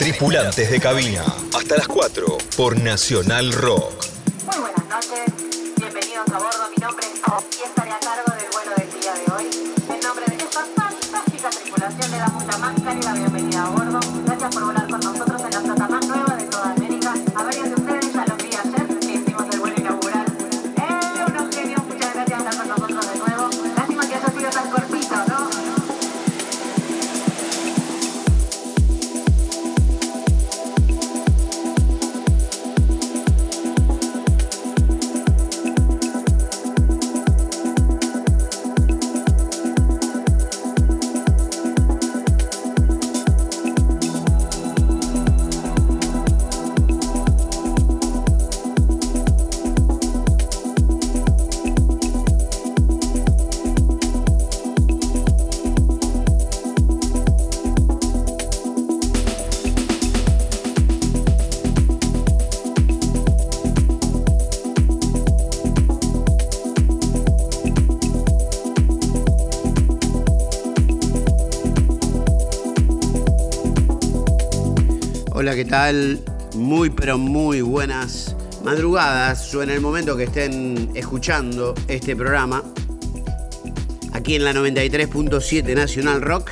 [0.00, 1.22] Tripulantes de cabina.
[1.54, 4.06] Hasta las 4 por Nacional Rock.
[4.46, 5.30] Muy buenas noches,
[5.76, 6.70] bienvenidos a bordo.
[6.74, 9.50] Mi nombre es Pau y estaré a cargo del vuelo del día de hoy.
[9.94, 13.29] En nombre de esta fantástica tripulación damos la más cálida bienvenida
[75.60, 76.24] ¿qué tal?
[76.54, 82.64] Muy pero muy buenas madrugadas o en el momento que estén escuchando este programa
[84.14, 86.50] aquí en la 93.7 Nacional Rock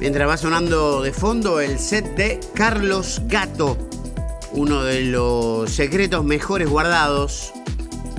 [0.00, 3.78] mientras va sonando de fondo el set de Carlos Gato
[4.50, 7.52] uno de los secretos mejores guardados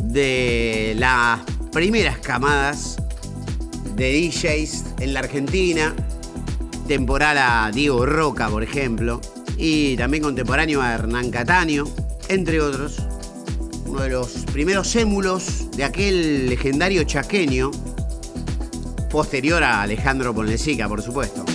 [0.02, 1.42] de las
[1.74, 2.96] primeras camadas
[3.98, 5.94] de DJs en la Argentina
[6.92, 9.21] temporal a Diego Roca, por ejemplo,
[9.62, 11.86] y también contemporáneo a Hernán Cataño,
[12.30, 12.98] entre otros.
[13.86, 17.70] Uno de los primeros émulos de aquel legendario chaqueño,
[19.12, 21.46] posterior a Alejandro Ponlecica, por supuesto.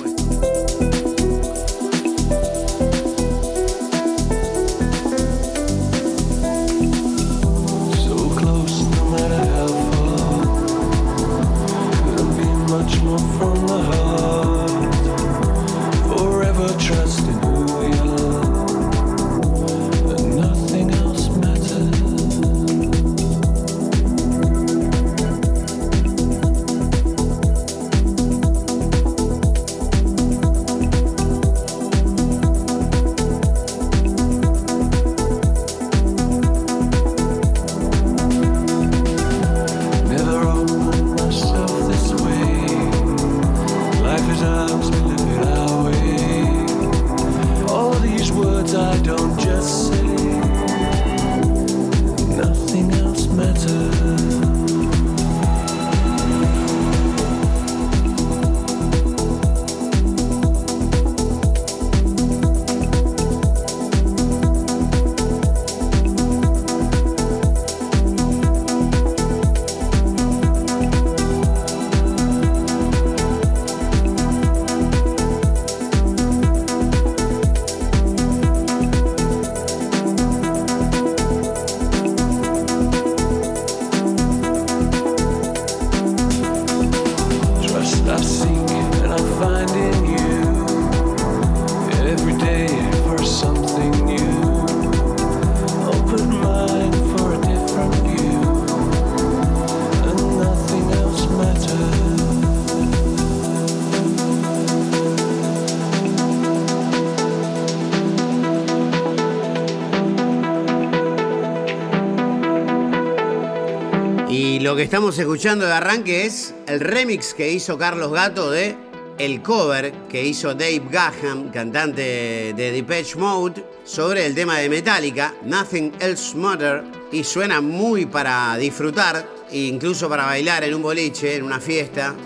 [114.66, 118.74] Lo que estamos escuchando de arranque es el remix que hizo Carlos Gato de
[119.16, 125.34] el cover que hizo Dave Gahan, cantante de Depeche Mode, sobre el tema de Metallica,
[125.44, 126.82] Nothing Else Matter,
[127.12, 132.16] y suena muy para disfrutar, e incluso para bailar en un boliche, en una fiesta.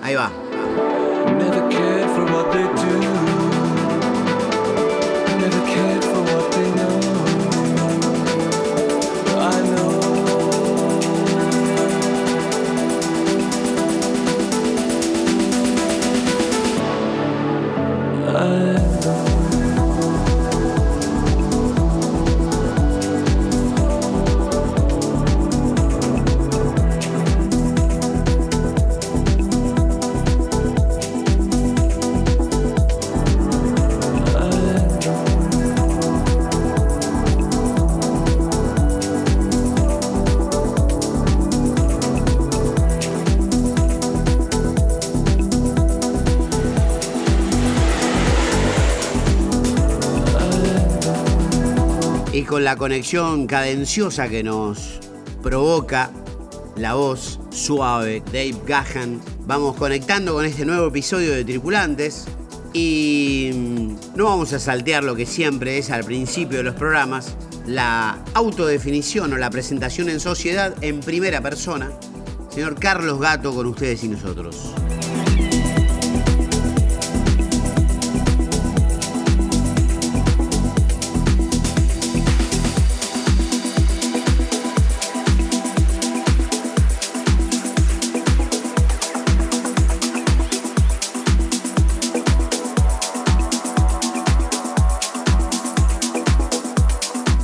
[0.00, 0.32] Ahí va.
[52.64, 55.00] La conexión cadenciosa que nos
[55.42, 56.10] provoca
[56.76, 62.26] la voz suave Dave Gahan, vamos conectando con este nuevo episodio de Tripulantes
[62.72, 67.34] y mm, no vamos a saltear lo que siempre es al principio de los programas,
[67.66, 71.90] la autodefinición o la presentación en sociedad en primera persona.
[72.50, 74.74] Señor Carlos Gato con ustedes y nosotros.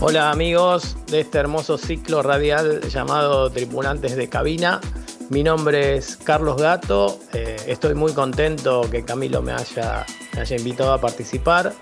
[0.08, 4.80] Hola amigos de este hermoso ciclo radial llamado Tripulantes de Cabina.
[5.30, 7.18] Mi nombre es Carlos Gato.
[7.32, 10.06] Eh, estoy muy contento que Camilo me haya,
[10.56, 11.74] invitado a participar.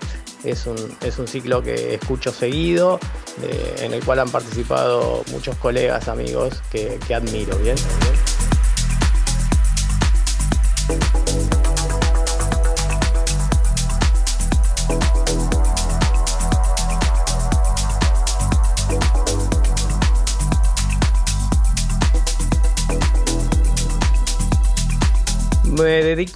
[0.43, 2.99] Es un, es un ciclo que escucho seguido,
[3.43, 7.55] eh, en el cual han participado muchos colegas, amigos que, admiro.
[7.59, 7.75] ¿Bien?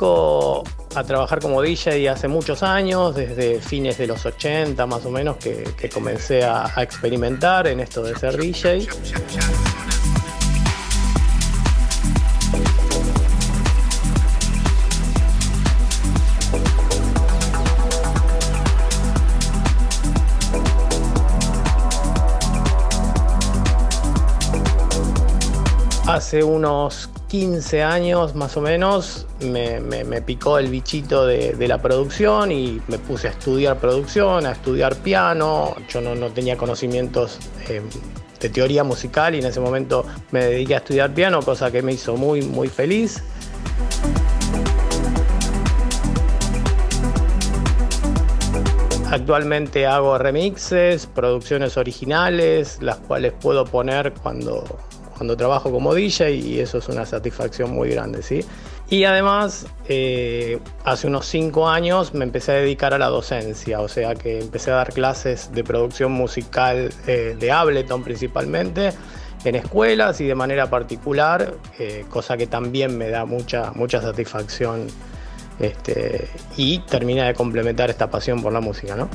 [0.02, 5.38] A trabajar como DJ hace muchos años, desde fines de los 80 más o menos,
[5.38, 8.88] que, que comencé a, a, experimentar en esto de ser DJ.
[26.30, 32.80] Hace unos 15 años más o menos me, picó el bichito de, la producción y
[32.88, 35.76] me puse a estudiar producción, a estudiar piano.
[35.90, 37.82] Yo no, no tenía conocimientos eh,
[38.40, 41.94] de teoría musical y en ese momento me dediqué a estudiar piano, cosa que me
[41.94, 43.24] hizo muy, muy feliz.
[49.10, 54.64] Actualmente hago remixes, producciones originales, las cuales puedo poner cuando,
[55.20, 58.40] cuando trabajo como DJ y eso es una satisfacción muy grande, ¿sí?
[58.90, 63.90] Y además, eh, hace unos cinco años me empecé a dedicar a la docencia, o
[63.90, 68.94] sea que empecé a dar clases de producción musical eh, de Ableton principalmente
[69.44, 74.88] en escuelas y de manera particular, eh, cosa que también me da mucha, mucha satisfacción
[75.60, 79.10] este, y termina de complementar esta pasión por la música, ¿no?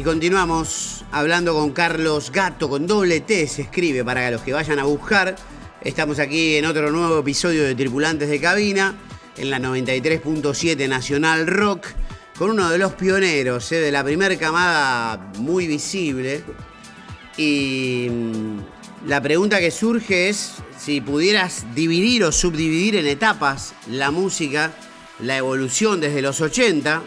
[0.00, 4.78] Y continuamos hablando con Carlos Gato, con doble T se escribe para los que vayan
[4.78, 5.36] a buscar.
[5.82, 8.94] Estamos aquí en otro nuevo episodio de Tripulantes de Cabina,
[9.36, 11.88] en la 93.7 Nacional Rock,
[12.38, 13.80] con uno de los pioneros, ¿eh?
[13.80, 16.44] de la primera camada muy visible.
[17.36, 24.10] Y mm, la pregunta que surge es si pudieras dividir o subdividir en etapas la
[24.10, 24.72] música,
[25.18, 27.02] la evolución desde los 80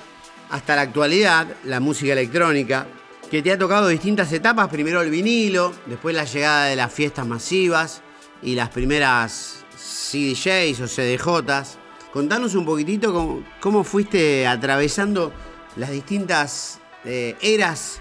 [0.54, 2.86] hasta la actualidad, la música electrónica,
[3.32, 7.26] que te ha tocado distintas etapas, primero el vinilo, después la llegada de las fiestas
[7.26, 8.04] masivas
[8.44, 11.80] y las primeras CDJs o CDJs.
[12.12, 15.34] Contanos un poquitito cómo, fuiste atravesando
[15.76, 18.00] las distintas eh, eras,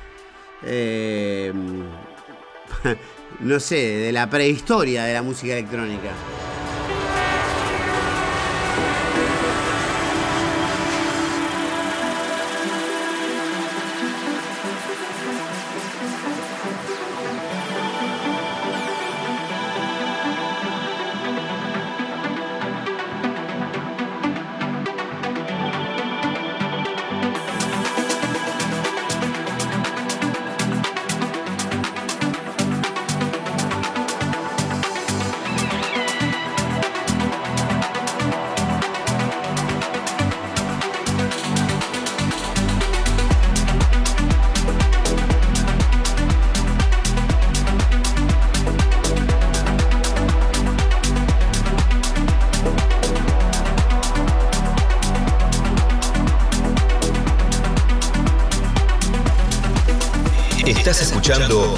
[0.63, 1.55] eh,
[3.41, 6.11] no sé, de la prehistoria de la música electrónica.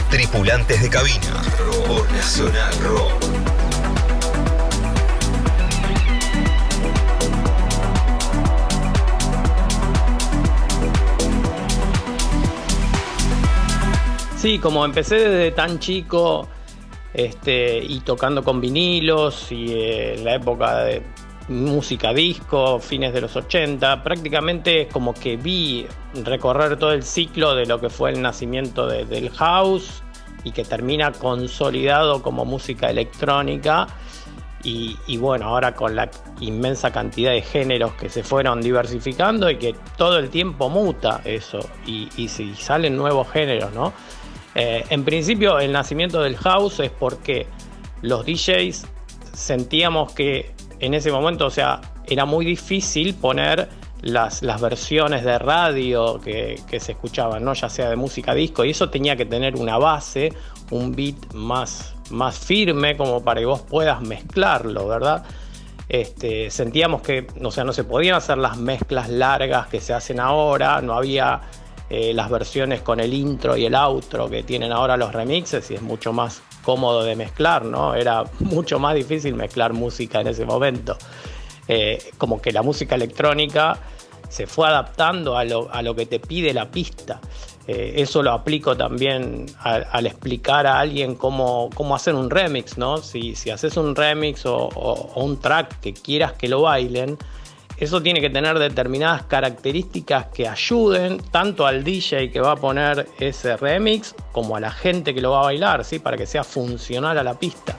[0.09, 1.43] Tripulantes de Cabina
[1.89, 3.25] por Nacional Rock.
[14.37, 16.47] Sí, como empecé desde tan chico
[17.13, 21.03] este, y tocando con vinilos y en la época de
[21.49, 25.85] música disco, fines de los 80, prácticamente es como que vi
[26.25, 30.03] recorrer todo el ciclo de lo que fue el nacimiento de- del house
[30.45, 33.87] y que termina consolidado como música electrónica.
[34.63, 39.57] Y, y bueno, ahora con la inmensa cantidad de géneros que se fueron diversificando y
[39.59, 43.93] que todo el tiempo muta eso y, y si salen nuevos géneros, ¿no?
[44.55, 47.47] Eh, en principio, el nacimiento del house es porque
[48.01, 48.87] los DJs
[49.35, 53.69] sentíamos que en ese momento, o sea, era muy difícil poner
[54.05, 57.55] las, las versiones de radio que, que se escuchaban, ¿no?
[57.55, 60.33] ya sea de música disco, y eso tenía que tener una base,
[60.71, 65.25] un beat más, más firme como para que vos puedas mezclarlo, ¿verdad?
[65.89, 70.83] Este, sentíamos que sea, no se podían hacer las mezclas largas que se hacen ahora,
[70.83, 71.41] no había
[71.89, 75.75] eh, las versiones con el intro y el outro que tienen ahora los remixes y
[75.75, 77.95] es mucho más cómodo de mezclar, ¿no?
[77.95, 80.97] Era mucho más difícil mezclar música en ese momento.
[81.69, 83.79] Eh, como que la música electrónica
[84.35, 87.21] se fue adaptando a lo, a lo que te pide la pista.
[87.69, 92.97] Eh, eso lo aplico también al explicar a alguien cómo, cómo hacer un remix, ¿no?
[92.99, 97.17] Si, si haces un remix o, o- un track que quieras que lo bailen,
[97.79, 103.09] eso tiene que tener determinadas características que ayuden tanto al DJ que va a poner
[103.21, 106.01] ese remix como a la gente que lo va a bailar, ¿sí?
[106.01, 107.77] Para que sea funcional a la pista.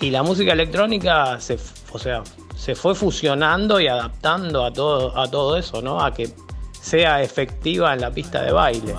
[0.00, 1.58] Y la música electrónica se,
[1.92, 2.22] o sea,
[2.58, 6.02] se fue fusionando y adaptando a todo, a todo eso, ¿no?
[6.02, 6.28] A que
[6.72, 8.94] sea efectiva en la pista de baile.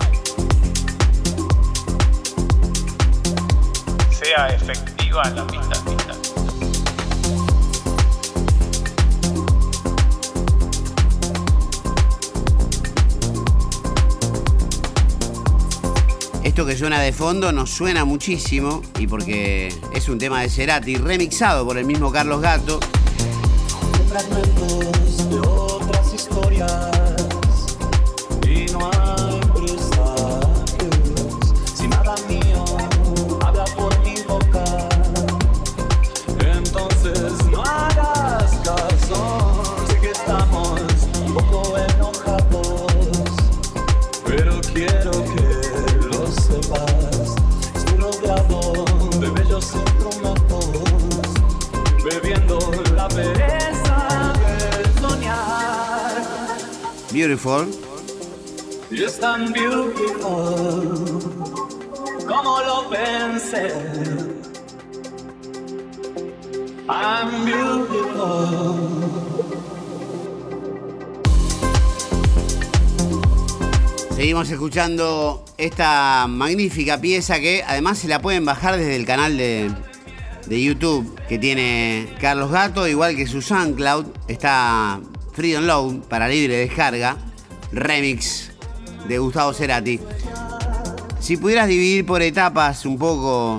[4.10, 6.14] Sea efectiva en la pista pista.
[16.42, 20.96] Esto que suena de fondo nos suena muchísimo y porque es un tema de Cerati
[20.96, 22.80] remixado por el mismo Carlos Gato.
[24.10, 26.99] Fragmentos de otras historias
[57.20, 57.68] Beautiful.
[58.90, 61.20] Y es tan beautiful
[62.26, 63.74] como lo pensé.
[66.88, 68.80] I'm beautiful.
[74.16, 79.70] Seguimos escuchando esta magnífica pieza que además se la pueden bajar desde el canal de,
[80.46, 84.06] de YouTube que tiene Carlos Gato, igual que su SoundCloud.
[84.26, 85.00] Está
[85.40, 87.16] Free Download para libre descarga.
[87.72, 88.50] Remix
[89.08, 89.98] de Gustavo Cerati.
[91.18, 93.58] Si pudieras dividir por etapas un poco,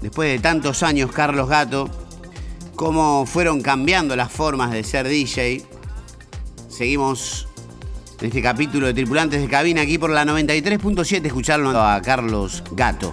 [0.00, 1.90] después de tantos años, Carlos Gato,
[2.74, 5.62] cómo fueron cambiando las formas de ser DJ.
[6.70, 7.48] Seguimos
[8.18, 13.12] en este capítulo de Tripulantes de Cabina aquí por la 93.7 escucharlo a Carlos Gato.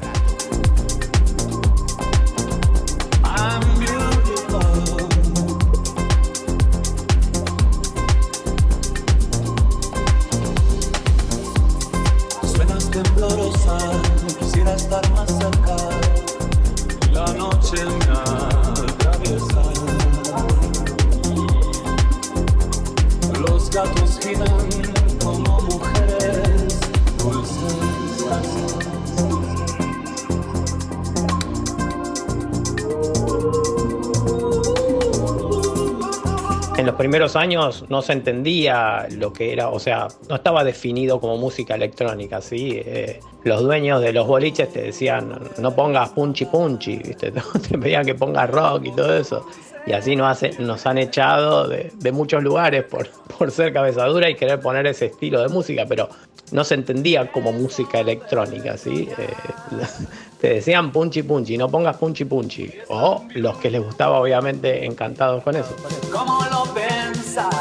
[37.37, 42.41] Años no se entendía lo que era, o sea, no estaba definido como música electrónica,
[42.41, 42.81] ¿sí?
[42.85, 47.31] Eh, los dueños de los boliches te decían, no pongas punchi punchi, ¿viste?
[47.69, 49.45] te pedían que pongas rock y todo eso.
[49.87, 52.83] Y así nos, han echado de, muchos lugares
[53.37, 56.09] por, ser cabezadura y querer poner ese estilo de música, pero
[56.51, 59.07] no se entendía como música electrónica, ¿sí?
[59.17, 59.27] Eh,
[60.41, 62.69] te decían punchi punchi, no pongas punchi punchi.
[62.89, 65.73] O los que les gustaba, obviamente, encantados con eso.
[66.11, 66.96] ¿Cómo lo pensas?
[67.39, 67.51] I'm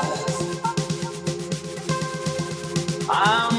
[3.09, 3.56] beautiful.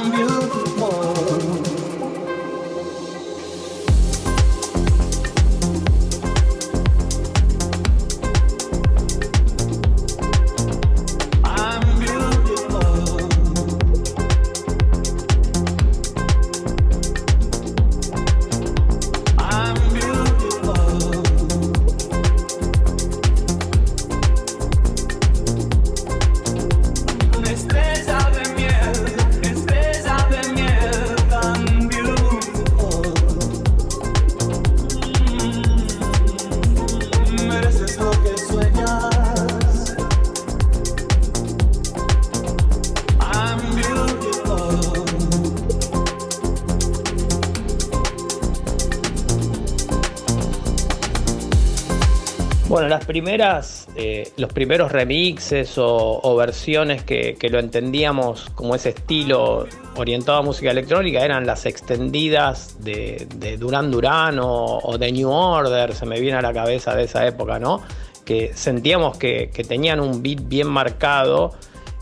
[53.95, 60.71] Eh, los primeros remixes o, versiones que, lo entendíamos como ese estilo orientado a música
[60.71, 66.19] electrónica eran las extendidas de, de Duran Duran o, o, de New Order, se me
[66.19, 67.81] viene a la cabeza de esa época, ¿no?
[68.25, 71.53] Que sentíamos que, que tenían un beat bien marcado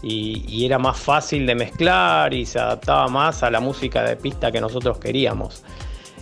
[0.07, 4.51] y, era más fácil de mezclar y se adaptaba más a la música de pista
[4.51, 5.63] que nosotros queríamos.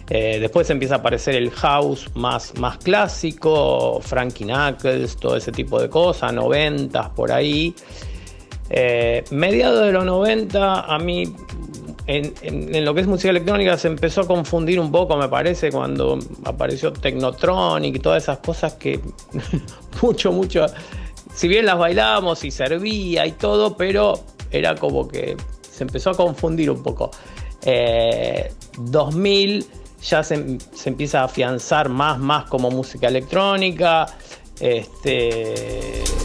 [0.09, 5.79] Eh, después empieza a aparecer el house más, más clásico, Frankie Knuckles, todo ese tipo
[5.81, 7.73] de cosas, 90 por ahí.
[8.69, 11.33] Eh, mediados de los 90, a mí,
[12.07, 16.19] en, lo que es música electrónica, se empezó a confundir un poco, me parece, cuando
[16.43, 18.99] apareció Technotronic y todas esas cosas que
[20.01, 20.65] mucho, mucho.
[21.33, 24.19] Si bien las bailábamos y servía y todo, pero
[24.51, 27.09] era como que se empezó a confundir un poco.
[27.65, 29.65] Eh, 2000
[30.03, 34.07] ya se, se, empieza a afianzar más, más como música electrónica.
[34.59, 36.22] Este.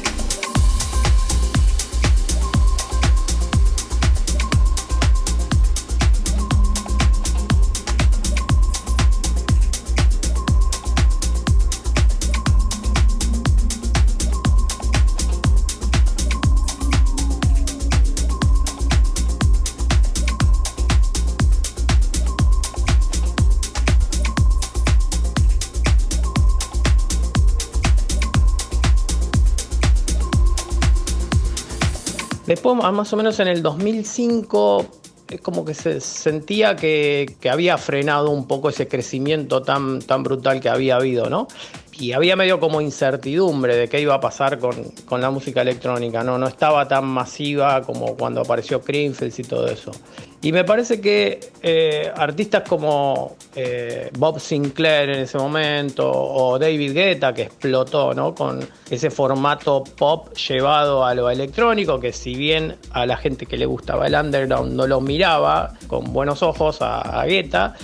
[32.58, 34.84] Después, más o menos en el 2005,
[35.28, 40.60] es como que se sentía que, había frenado un poco ese crecimiento tan, tan brutal
[40.60, 41.46] que había habido, ¿no?
[41.92, 44.74] Y había medio como incertidumbre de qué iba a pasar con,
[45.06, 46.36] con la música electrónica, ¿no?
[46.36, 49.92] No estaba tan masiva como cuando apareció Creamfields y todo eso.
[50.40, 56.92] Y me parece que eh, artistas como eh, Bob Sinclair en ese momento o David
[56.92, 58.36] Guetta que explotó ¿no?
[58.36, 63.56] con ese formato pop llevado a lo electrónico, que si bien a la gente que
[63.56, 67.74] le gustaba el underground no lo miraba con buenos ojos a, Guetta,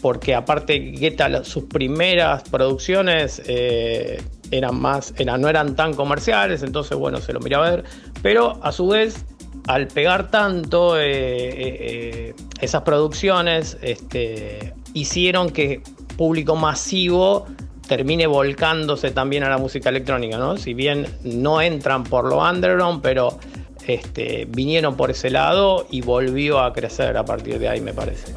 [0.00, 6.96] porque aparte Guetta sus primeras producciones eh, eran más, eran, no eran tan comerciales, entonces
[6.96, 7.84] bueno, se lo miraba a ver,
[8.22, 9.24] pero a su vez
[9.66, 15.82] al pegar tanto, eh, eh, esas producciones este, hicieron que
[16.16, 17.46] público masivo
[17.86, 20.56] termine volcándose también a la música electrónica, ¿no?
[20.56, 23.38] Si bien no entran por lo underground, pero
[23.86, 28.34] este, vinieron por ese lado y volvió a crecer a partir de ahí, me parece.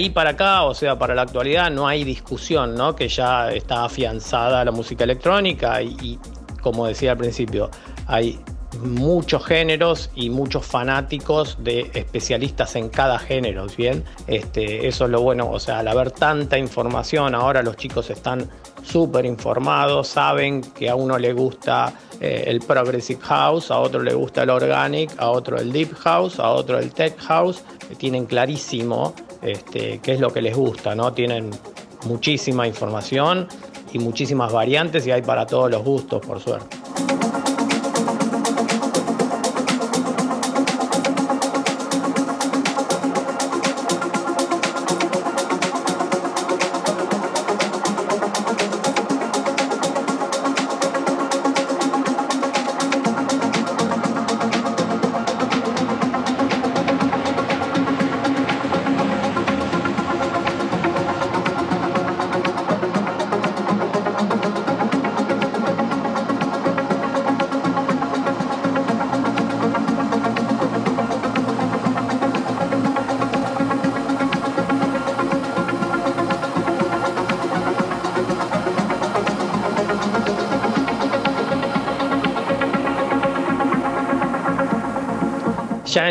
[0.00, 2.96] Ahí para acá, o sea, para la actualidad, no hay discusión, ¿no?
[2.96, 6.18] Que ya está afianzada la música electrónica y,
[6.62, 7.70] como decía al principio,
[8.06, 8.40] hay
[8.82, 14.04] muchos géneros y muchos fanáticos de especialistas en cada género, ¿bien?
[14.26, 18.48] Este, eso es lo bueno, o sea, al haber tanta información, ahora los chicos están
[18.82, 24.14] súper informados, saben que a uno le gusta eh, el progressive house, a otro le
[24.14, 27.62] gusta el organic, a otro el deep house, a otro el tech house,
[27.98, 31.12] tienen clarísimo este, qué es lo que les gusta, ¿no?
[31.12, 31.50] Tienen
[32.06, 33.46] muchísima información
[33.92, 36.79] y muchísimas variantes y hay para todos los gustos, por suerte.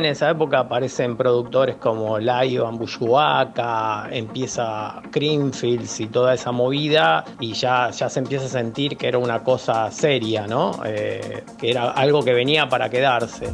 [0.09, 7.89] Esa época aparecen productores como Laio Ambushuaca, empieza Creamfields y toda esa movida y ya,
[7.91, 10.81] ya se empieza a sentir que era una cosa seria, ¿no?
[10.85, 13.53] Eh, que era algo que venía para quedarse.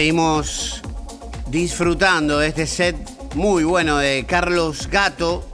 [0.00, 0.80] Seguimos
[1.50, 2.96] disfrutando de este set
[3.34, 5.46] muy bueno de Carlos Gato,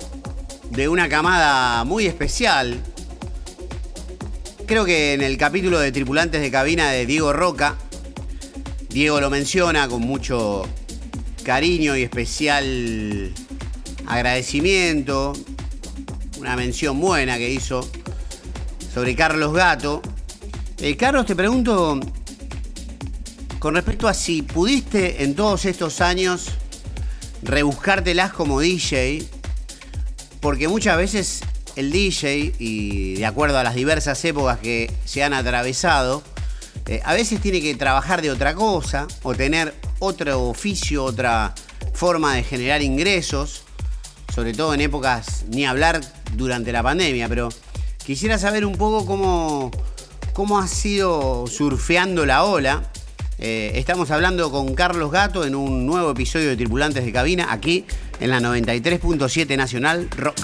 [0.70, 2.80] de una camada muy especial.
[4.64, 7.74] Creo que en el capítulo de Tripulantes de Cabina de Diego Roca,
[8.88, 10.62] Diego lo menciona con mucho
[11.42, 13.32] cariño y especial
[14.06, 15.32] agradecimiento.
[16.38, 17.90] Una mención buena que hizo
[18.94, 20.02] sobre Carlos Gato.
[20.78, 21.98] Eh, Carlos, te pregunto,
[23.66, 26.50] con respecto a si pudiste en todos estos años
[27.42, 29.26] rebuscártelas como DJ,
[30.38, 31.40] porque muchas veces
[31.74, 36.22] el DJ, y de acuerdo a las diversas épocas que se han atravesado,
[36.86, 41.52] eh, a veces tiene que trabajar de otra cosa o tener otro oficio, otra
[41.92, 43.64] forma de generar ingresos,
[44.32, 46.00] sobre todo en épocas, ni hablar
[46.36, 47.48] durante la pandemia, pero
[48.04, 49.72] quisiera saber un poco cómo,
[50.34, 52.92] cómo has sido surfeando la ola.
[53.38, 57.84] Eh, estamos hablando con Carlos Gato en un nuevo episodio de Tripulantes de Cabina, aquí
[58.18, 60.36] en la 93.7 Nacional Rock.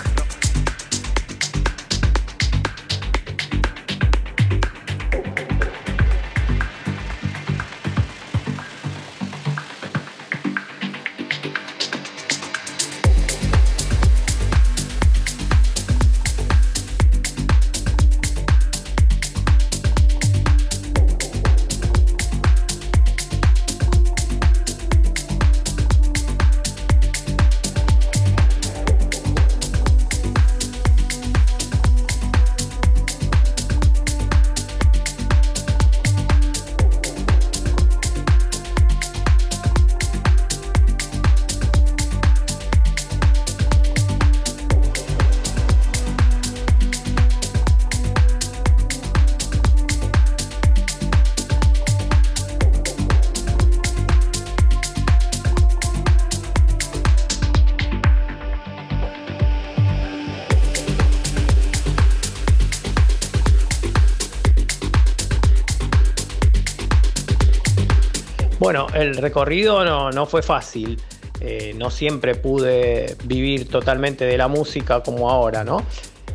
[68.73, 70.99] Bueno, el recorrido no, no fue fácil.
[71.43, 75.85] Eh, no siempre pude vivir totalmente de la música como ahora, ¿no?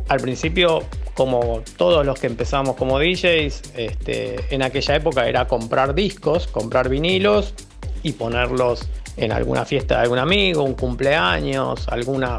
[0.06, 5.96] Al principio, como todos los que empezamos como DJs, este, en aquella época era comprar
[5.96, 7.54] discos, comprar vinilos
[8.04, 12.38] y ponerlos en alguna fiesta de algún amigo, un cumpleaños, alguna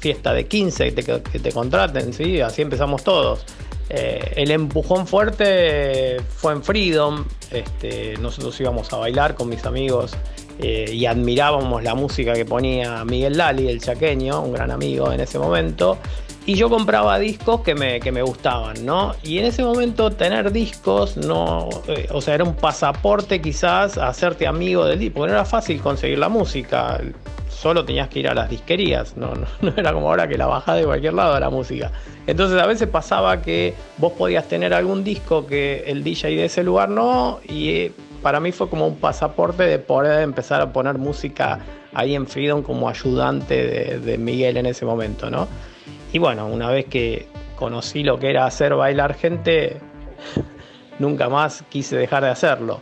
[0.00, 2.42] fiesta de 15 que te, que te contraten, ¿sí?
[2.42, 3.46] Así empezamos todos.
[3.92, 7.24] Eh, el empujón fuerte fue en Freedom.
[7.50, 10.12] Este, nosotros íbamos a bailar con mis amigos
[10.60, 15.20] eh, y admirábamos la música que ponía Miguel Lali, el chaqueño, un gran amigo en
[15.20, 15.98] ese momento.
[16.46, 19.14] Y yo compraba discos que me, que me gustaban, ¿no?
[19.22, 24.08] Y en ese momento tener discos, no, eh, o sea, era un pasaporte quizás a
[24.08, 27.00] hacerte amigo del disco, porque no era fácil conseguir la música
[27.60, 30.46] solo tenías que ir a las disquerías, no, no, no, era como ahora que la
[30.46, 31.92] bajás de cualquier lado a la música.
[32.26, 36.64] Entonces a veces pasaba que vos podías tener algún disco que el DJ de ese
[36.64, 37.90] lugar no, y
[38.22, 41.58] para mí fue como un pasaporte de poder empezar a poner música
[41.92, 45.46] ahí en Freedom como ayudante de, de Miguel en ese momento, ¿no?
[46.14, 49.76] Y bueno, una vez que conocí lo que era hacer bailar gente,
[50.98, 52.80] nunca más quise dejar de hacerlo.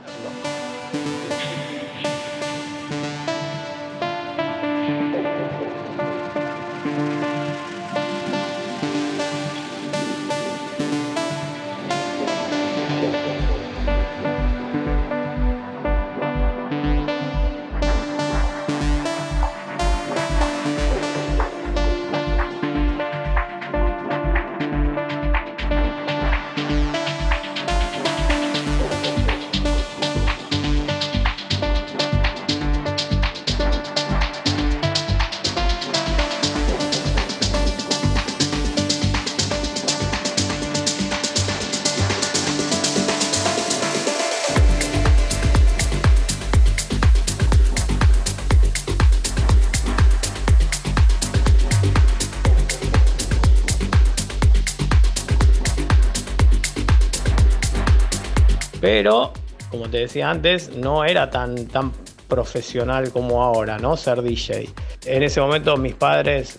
[58.99, 59.33] Pero,
[59.71, 61.93] como te decía antes, no era tan, tan
[62.27, 63.97] profesional como ahora, ¿no?
[63.97, 64.71] Ser DJ.
[65.07, 66.59] En ese momento mis padres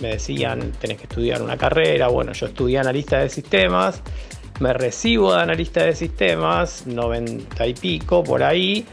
[0.00, 2.08] me decían, tenés que estudiar una carrera.
[2.08, 4.02] Bueno, yo estudié analista de sistemas,
[4.58, 8.84] me recibo de analista de sistemas, 90 y pico por ahí.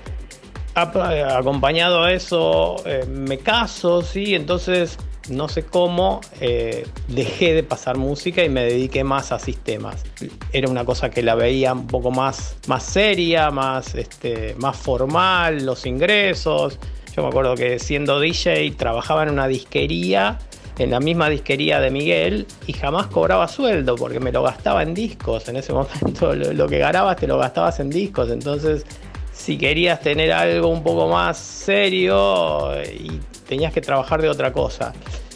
[0.75, 4.35] Acompañado a eso, eh, me caso, ¿sí?
[4.35, 4.99] Entonces
[5.29, 10.03] no sé cómo, eh, dejé de pasar música y me dediqué más a sistemas.
[10.51, 15.65] Era una cosa que la veía un poco más, más seria, más, este, más formal,
[15.65, 16.77] los ingresos.
[17.15, 20.39] Yo me acuerdo que siendo DJ trabajaba en una disquería,
[20.77, 24.93] en la misma disquería de Miguel, y jamás cobraba sueldo porque me lo gastaba en
[24.93, 25.47] discos.
[25.47, 28.29] En ese momento lo, lo que ganabas te lo gastabas en discos.
[28.29, 28.85] Entonces,
[29.31, 33.19] si querías tener algo un poco más serio y
[33.53, 34.93] tenías que trabajar de otra cosa.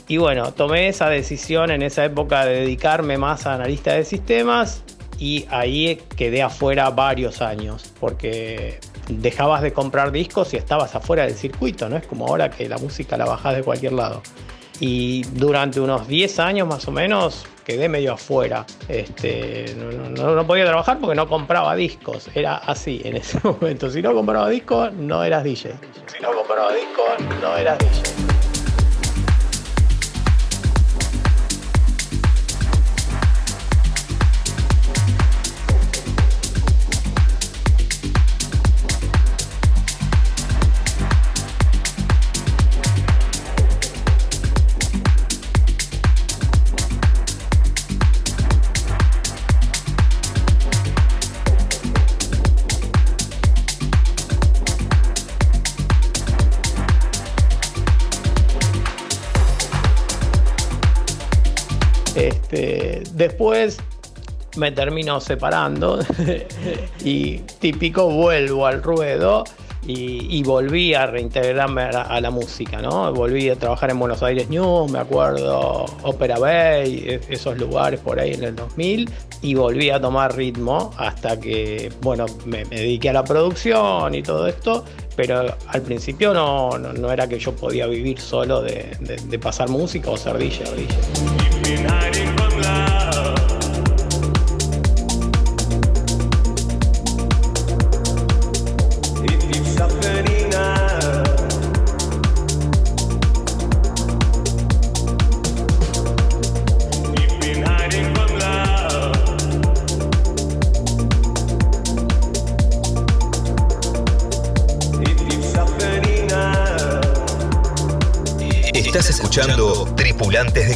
[0.07, 4.83] Y bueno, tomé esa decisión en esa época de dedicarme más a analista de sistemas
[5.19, 11.35] y ahí quedé afuera varios años porque dejabas de comprar discos y estabas afuera del
[11.35, 14.23] circuito, no es como ahora que la música la bajás de cualquier lado.
[14.79, 18.65] Y durante unos 10 años más o menos quedé medio afuera.
[18.87, 22.29] Este, no, no, podía trabajar porque no compraba discos.
[22.33, 23.89] Era así en ese momento.
[23.89, 25.73] Si no compraba discos, no eras DJ.
[26.07, 28.36] Si no compraba discos, no eras DJ.
[63.37, 63.77] Después
[64.55, 65.99] me termino separando
[67.03, 69.43] y típico vuelvo al ruedo
[69.85, 73.13] y, volví a reintegrarme a la, música, ¿no?
[73.13, 78.19] Volví a trabajar en Buenos Aires News, me acuerdo, Opera Bay, e, esos lugares por
[78.19, 79.09] ahí en el 2000
[79.43, 84.47] y volví a tomar ritmo hasta que, bueno, me, dediqué a la producción y todo
[84.47, 84.83] esto,
[85.15, 90.37] pero al principio no, era que yo podía vivir solo de, pasar música o ser
[90.37, 90.65] DJ.
[91.63, 92.17] Estás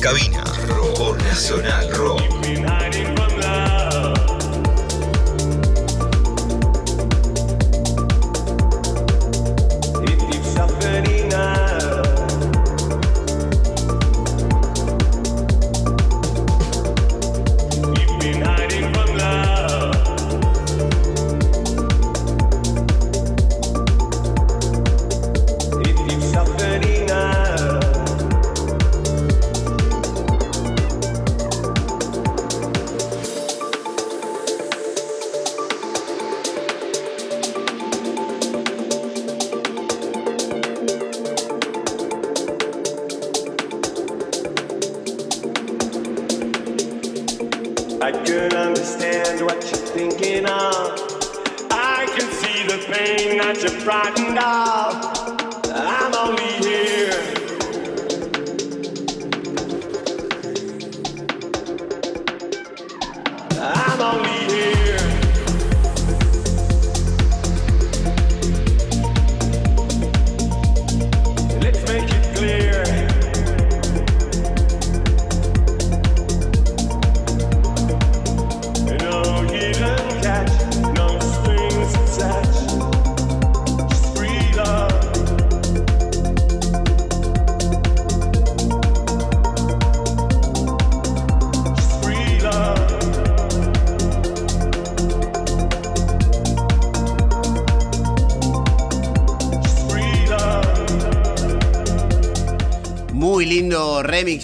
[0.01, 0.43] Cabina
[0.95, 2.40] por Nacional Rock.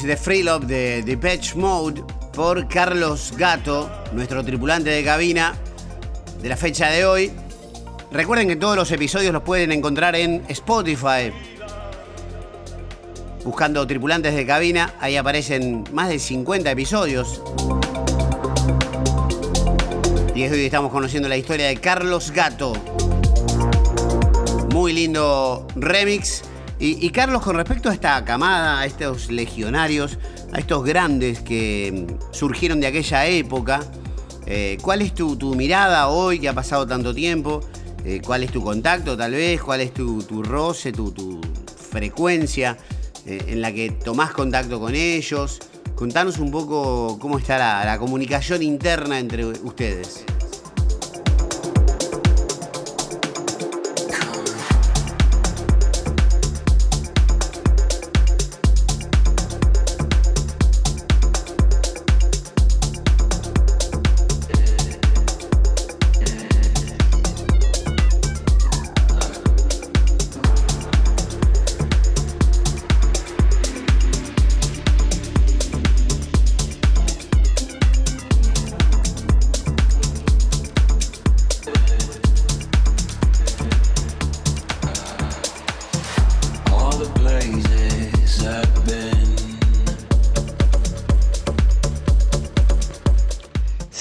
[0.08, 5.54] De Free Love de Patch Mode por Carlos Gato, nuestro tripulante de cabina
[6.42, 7.32] de la fecha de hoy.
[8.10, 11.34] Recuerden que todos los episodios los pueden encontrar en Spotify.
[13.44, 17.42] Buscando tripulantes de cabina, ahí aparecen más de 50 episodios.
[20.34, 22.72] Y hoy estamos conociendo la historia de Carlos Gato.
[24.72, 26.44] Muy lindo remix.
[26.80, 30.20] Y, Carlos, con respecto a esta camada, a estos legionarios,
[30.52, 33.80] a estos grandes que mm, surgieron de aquella época,
[34.46, 37.62] eh, ¿cuál es tu, mirada hoy que ha pasado tanto tiempo?
[38.06, 39.60] Eh, ¿Cuál es tu contacto tal vez?
[39.60, 41.42] ¿Cuál es tu, roce, tu,
[41.90, 42.78] frecuencia
[43.26, 45.60] eh, en la que tomás contacto con ellos?
[45.96, 50.26] Contanos un poco cómo está la comunicación interna entre ustedes.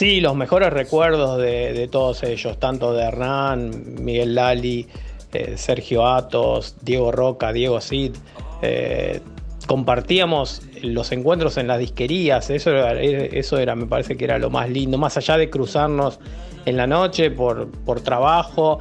[0.07, 3.73] Sí, los mejores recuerdos de, todos ellos, tanto de Hernán,
[4.05, 4.87] Miguel Lali,
[5.33, 8.15] eh, Sergio Atos, Diego Roca, Diego Cid.
[8.63, 9.21] eh,
[9.67, 14.49] compartíamos los encuentros en las disquerías, eso era, eso era, me parece que era lo
[14.49, 16.21] más lindo, más allá de cruzarnos
[16.67, 18.79] en la noche por, por trabajo,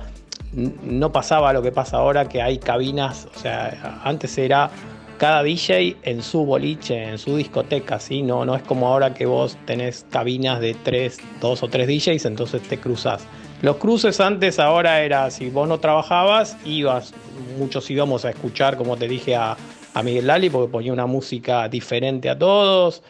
[0.53, 4.69] no pasaba lo que pasa ahora, que hay cabinas, o sea, antes era
[5.17, 8.21] cada DJ en su boliche, en su discoteca, ¿sí?
[8.21, 12.25] No, no es como ahora que vos tenés cabinas de tres, dos o tres DJs,
[12.25, 13.25] entonces te cruzas.
[13.61, 17.13] Los cruces antes ahora era, si vos no trabajabas, ibas,
[17.57, 19.55] muchos íbamos a escuchar, como te dije, a,
[19.93, 23.01] a Miguel Lali, porque ponía una música diferente a todos.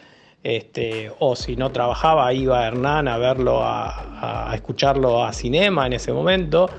[0.44, 5.86] Este, o si no trabajaba, iba Hernán a verlo, a, a- a escucharlo a cinema
[5.86, 6.70] en ese momento.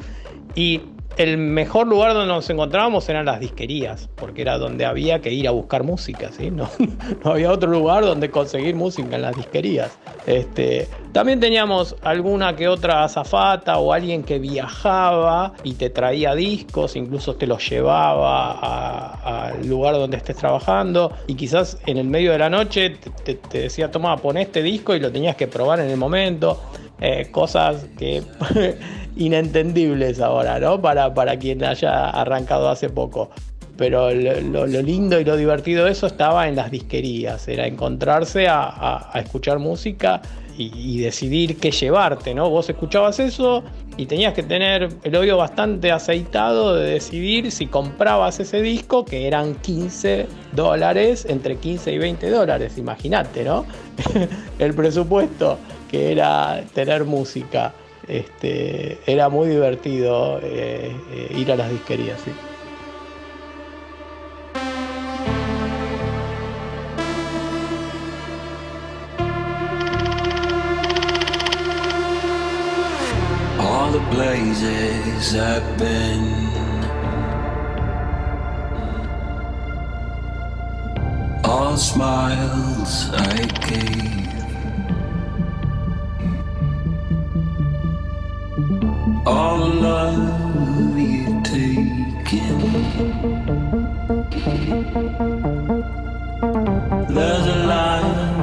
[0.55, 0.81] Y
[1.17, 5.47] el mejor lugar donde nos encontrábamos eran las disquerías, porque era donde había que ir
[5.47, 6.51] a buscar música, ¿sí?
[7.23, 9.97] No, había otro lugar donde conseguir música en las disquerías.
[10.25, 16.95] Este, también teníamos alguna que otra azafata o alguien que viajaba y te traía discos,
[16.95, 19.11] incluso te los llevaba
[19.47, 23.89] al lugar donde estés trabajando y quizás en el medio de la noche te decía,
[23.89, 26.61] toma, pon este disco y lo tenías que probar en el momento.
[26.99, 28.23] Eh, cosas que
[29.17, 30.81] inentendibles ahora, ¿no?
[30.81, 33.29] Para, para quien haya arrancado hace poco.
[33.77, 38.63] Pero lo, lindo y lo divertido de eso estaba en las disquerías, era encontrarse a,
[38.63, 40.19] a- a escuchar música
[40.57, 42.49] y, y decidir qué llevarte, ¿no?
[42.49, 43.63] Vos escuchabas eso
[43.95, 49.27] y tenías que tener el oído bastante aceitado de decidir si comprabas ese disco, que
[49.27, 53.65] eran 15 dólares, entre 15 y 20 dólares, imagínate, ¿no?
[54.59, 55.59] el presupuesto
[55.91, 57.73] que era tener música.
[58.07, 62.31] Este, era muy divertido eh, eh, ir a las disquerías, sí.
[73.59, 76.47] All the places I've been.
[81.43, 84.26] All smiles I gave.
[97.09, 98.36] There's a line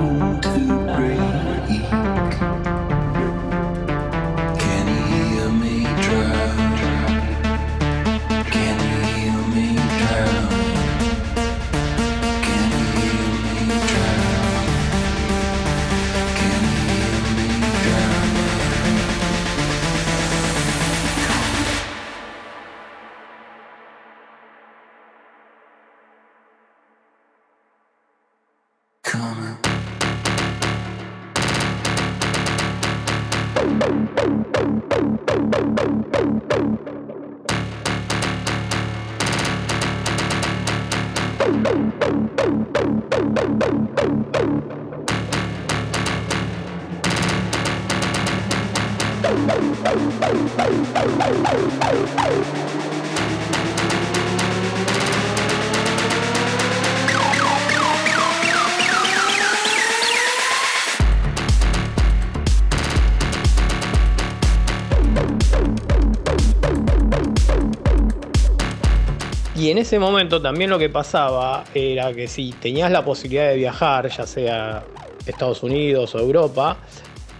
[69.75, 74.09] en ese momento también lo que pasaba era que si tenías la posibilidad de viajar,
[74.09, 74.85] ya sea
[75.27, 76.77] Estados Unidos o Europa,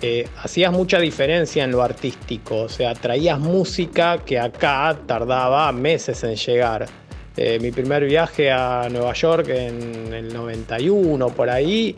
[0.03, 6.25] eh, hacías mucha diferencia en lo artístico, o sea, traías música que acá tardaba meses
[6.25, 6.87] en llegar.
[7.37, 11.97] Eh, mi primer viaje a Nueva York en el 91, por ahí,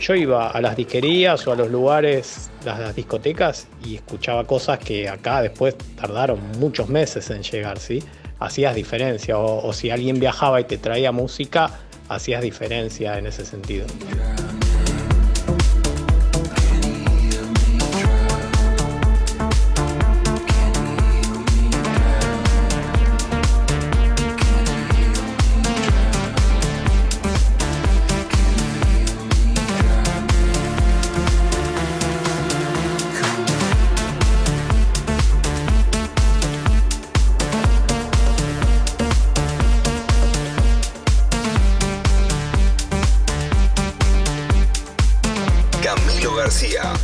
[0.00, 4.78] yo iba a las disquerías o a los lugares, las, las discotecas, y escuchaba cosas
[4.78, 8.02] que acá después tardaron muchos meses en llegar, ¿sí?
[8.38, 11.70] Hacías diferencia, o, si alguien viajaba y te traía música,
[12.08, 13.86] hacías diferencia en ese sentido.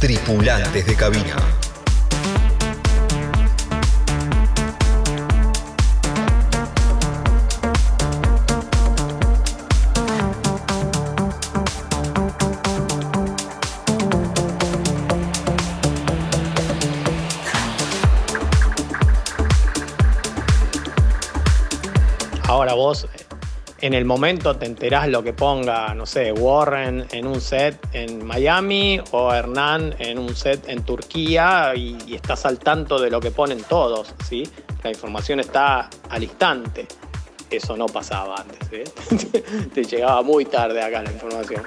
[0.03, 1.62] Tripulantes de cabina.
[23.83, 28.25] En el momento te enterás lo que ponga, no sé, Warren en un set en
[28.25, 33.33] Miami o Hernán en un set en Turquía y, estás al tanto de lo que
[33.33, 34.49] ponen todos, ¿sí?
[34.85, 36.87] La información está al instante.
[37.51, 38.85] Eso no pasaba antes, ¿eh?
[39.75, 41.63] te llegaba muy tarde acá la información.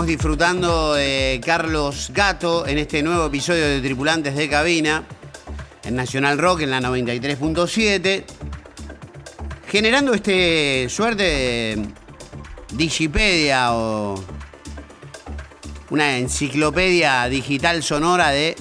[0.00, 5.04] Disfrutando de Carlos Gato en este nuevo episodio de Tripulantes de Cabina
[5.84, 8.24] en Nacional Rock en la 93.7,
[9.68, 11.86] generando este suerte de
[12.72, 14.14] Digipedia o
[15.90, 18.56] una enciclopedia digital sonora de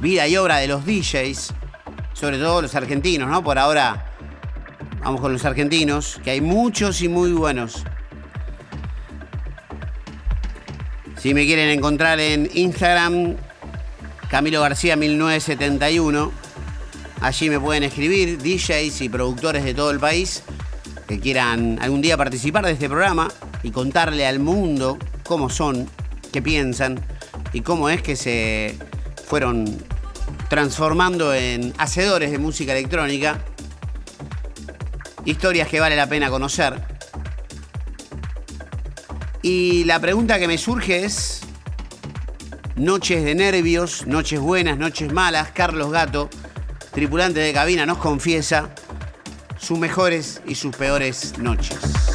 [0.00, 1.52] vida y obra de los DJs,
[2.14, 3.44] sobre todo los argentinos, ¿no?
[3.44, 4.12] Por ahora
[5.02, 7.84] vamos con los argentinos, que hay muchos y muy buenos.
[11.24, 13.36] Si me quieren encontrar en Instagram,
[14.28, 16.30] Camilo García 1971.
[17.22, 20.42] Allí me pueden escribir DJs y productores de todo el país
[21.08, 23.28] que quieran algún día participar de este programa
[23.62, 25.88] y contarle al mundo cómo son,
[26.30, 27.00] qué piensan
[27.54, 28.76] y cómo es que se
[29.26, 29.64] fueron
[30.50, 33.42] transformando en hacedores de música electrónica.
[35.24, 36.93] Historias que vale la pena conocer.
[39.46, 41.42] Y la pregunta que me surge es,
[42.76, 46.30] noches de nervios, noches buenas, noches malas, Carlos Gato,
[46.94, 48.74] tripulante de cabina, nos confiesa
[49.58, 52.13] sus mejores y sus peores noches.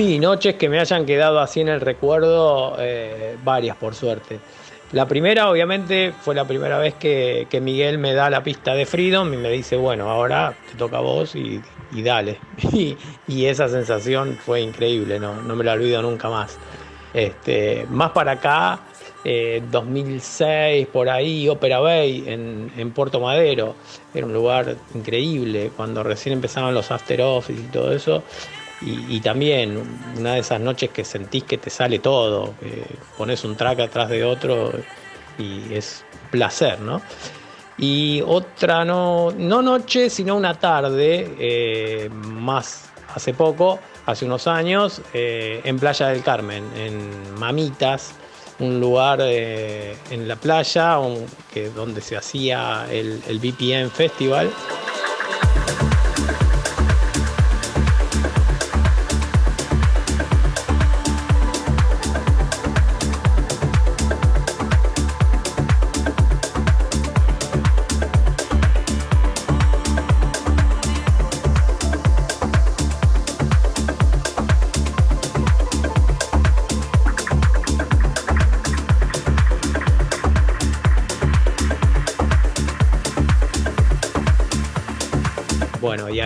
[0.00, 4.40] Sí, noches que me hayan quedado así en el recuerdo, eh, varias por suerte.
[4.92, 9.30] La primera, obviamente, fue la primera vez que, Miguel me da la pista de Freedom
[9.34, 11.60] y me dice, bueno, ahora te toca a vos y,
[11.92, 12.38] dale.
[13.28, 16.56] Y, esa sensación fue increíble, no, no me la olvido nunca más.
[17.12, 18.80] Este, más para acá,
[19.22, 23.74] eh, 2006, por ahí, Opera Bay en, en, Puerto Madero.
[24.14, 28.22] Era un lugar increíble cuando recién empezaban los after office y todo eso.
[28.82, 29.82] Y, también
[30.16, 32.86] una de esas noches que sentís que te sale todo, que
[33.18, 34.72] pones un track atrás de otro
[35.38, 37.02] y es placer, ¿no?
[37.76, 45.00] Y otra no, no noche, sino una tarde, eh, más hace poco, hace unos años,
[45.14, 48.12] eh, en Playa del Carmen, en Mamitas,
[48.58, 50.98] un lugar eh, en la playa
[51.52, 54.50] que, donde se hacía el, el BPM Festival.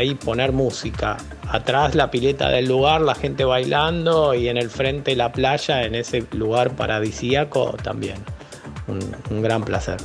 [0.05, 1.17] Ahí poner música.
[1.49, 5.95] Atrás la pileta del lugar, la gente bailando y en el frente la playa, en
[5.95, 8.17] ese lugar paradisíaco también.
[8.87, 9.01] Un,
[9.31, 9.97] un gran placer.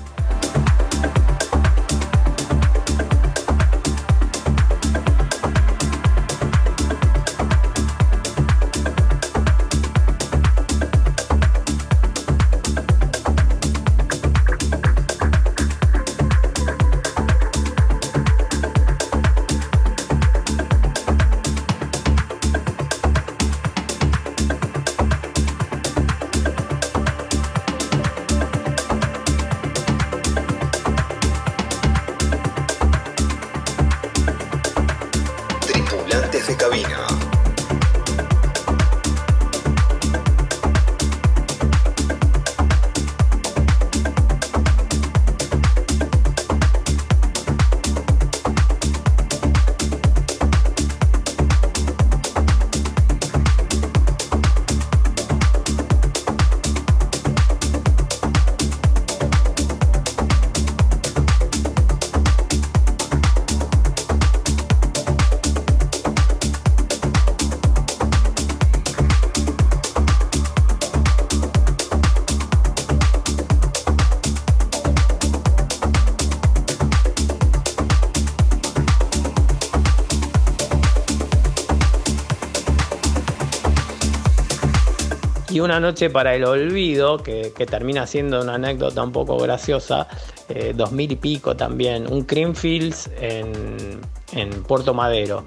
[85.60, 90.08] Una noche para el olvido, que, termina siendo una anécdota un poco graciosa,
[90.48, 94.02] eh, 2000 y pico también, un Creamfields en,
[94.34, 95.44] en Puerto Madero.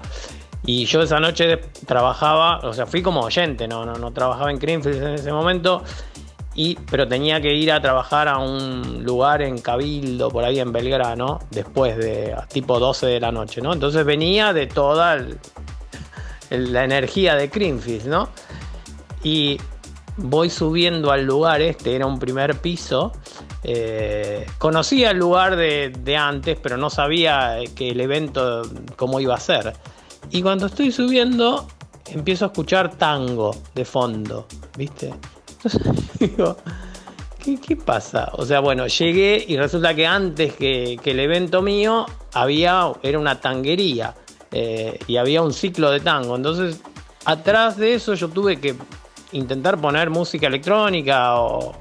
[0.65, 4.57] Y yo esa noche trabajaba, o sea, fui como oyente, no, no, no trabajaba en
[4.57, 5.83] Creamfields en ese momento,
[6.55, 10.71] y, pero tenía que ir a trabajar a un lugar en Cabildo, por ahí en
[10.71, 13.73] Belgrano, después de tipo 12 de la noche, ¿no?
[13.73, 15.19] Entonces venía de toda
[16.49, 18.29] la energía de Creamfields, ¿no?
[19.23, 19.59] Y
[20.33, 23.11] voy subiendo al lugar este, era un primer piso.
[23.63, 28.63] Eh, conocía el lugar de, de, antes, pero no sabía que el evento
[28.95, 29.73] cómo iba a ser.
[30.31, 31.67] Y cuando estoy subiendo,
[32.07, 35.13] empiezo a escuchar tango de fondo, ¿viste?
[35.51, 35.81] Entonces
[36.19, 36.57] digo,
[37.37, 38.31] ¿qué, ¿qué, pasa?
[38.33, 43.19] O sea, bueno, llegué y resulta que antes que, que el evento mío había, era
[43.19, 44.15] una tanguería
[44.51, 46.35] eh, y había un ciclo de tango.
[46.35, 46.81] Entonces,
[47.23, 48.75] atrás de eso yo tuve que
[49.33, 51.73] intentar poner música electrónica o...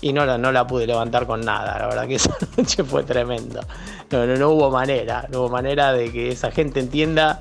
[0.00, 1.78] y no no la pude levantar con nada.
[1.78, 3.60] La verdad que esa noche fue tremendo.
[4.10, 7.40] No, no, no hubo manera, no hubo manera de que esa gente entienda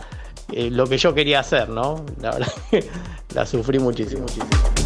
[0.52, 2.06] eh, lo que yo quería hacer, ¿no?
[2.22, 2.90] La verdad que
[3.34, 4.79] la sufrí muchísimo, muchísimo.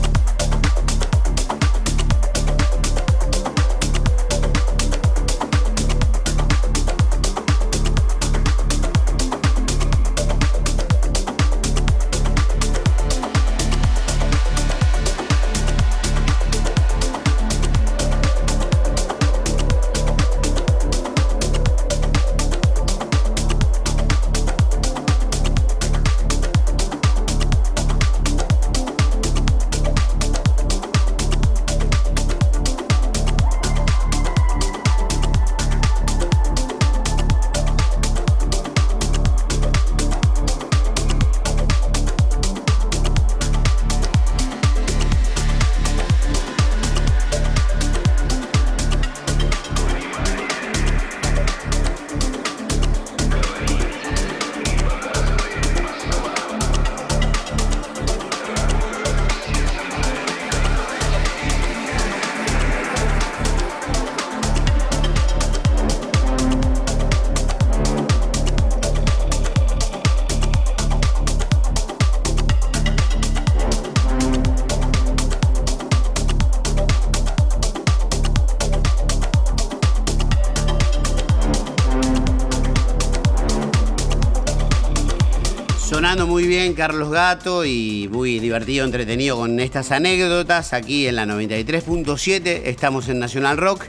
[86.16, 92.62] Muy bien Carlos Gato y muy divertido, entretenido con estas anécdotas aquí en la 93.7.
[92.66, 93.86] Estamos en Nacional Rock.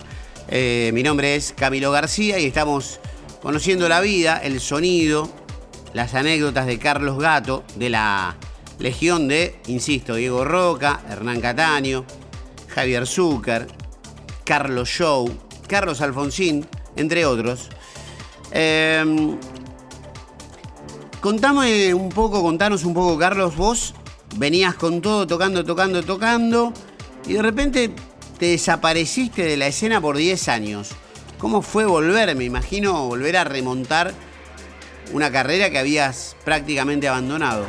[0.48, 2.98] Eh, mi nombre es Camilo García y estamos
[3.42, 5.30] conociendo la vida, el sonido,
[5.92, 8.36] las anécdotas de Carlos Gato, de la
[8.78, 12.06] legión de, insisto, Diego Roca, Hernán Cataño,
[12.68, 13.66] Javier Zucker,
[14.44, 15.30] Carlos Show,
[15.68, 16.66] Carlos Alfonsín,
[16.96, 17.68] entre otros.
[18.50, 19.36] Eh,
[21.24, 23.94] contame un poco, contanos un poco, Carlos, vos
[24.36, 26.74] venías con todo, tocando, tocando, tocando,
[27.26, 27.90] y de repente
[28.38, 30.90] te desapareciste de la escena por 10 años.
[31.38, 32.36] ¿Cómo fue volver?
[32.36, 34.12] Me imagino volver a remontar
[35.14, 37.64] una carrera que habías prácticamente abandonado.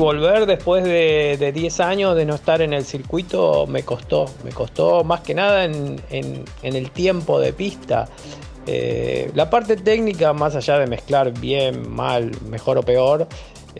[0.00, 4.50] Volver después de, de 10 años de no estar en el circuito me costó, me
[4.50, 6.00] costó más que nada en,
[6.62, 8.08] el tiempo de pista.
[8.66, 13.28] Eh, la parte técnica, más allá de mezclar bien, mal, mejor o peor,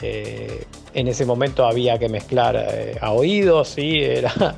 [0.01, 0.65] eh,
[0.95, 4.57] en ese momento había que mezclar eh, a oídos, sí, era,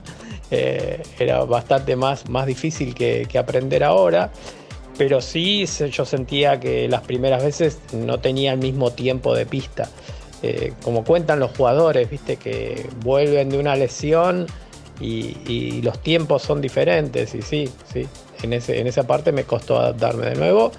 [1.49, 4.31] bastante más, más difícil que, aprender ahora.
[4.99, 9.89] Pero sí yo sentía que las primeras veces no tenía el mismo tiempo de pista.
[10.43, 14.47] Eh, como cuentan los jugadores, viste, que vuelven de una lesión
[15.01, 17.35] y, los tiempos son diferentes.
[17.35, 18.07] Y sí, sí,
[18.43, 20.73] en, ese, en esa parte me costó adaptarme de nuevo.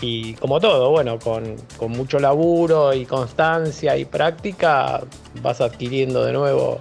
[0.00, 5.00] Y como todo, bueno, con, con mucho laburo y constancia y práctica
[5.42, 6.80] vas adquiriendo de nuevo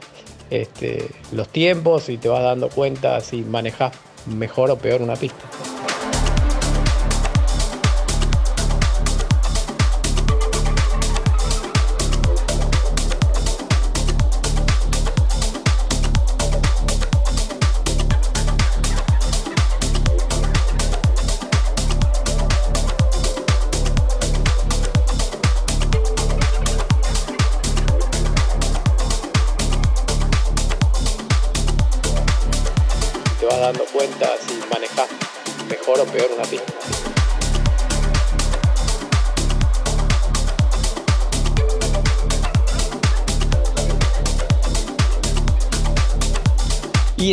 [0.49, 3.93] este, los tiempos y te vas dando cuenta si manejas
[4.27, 5.43] mejor o peor una pista.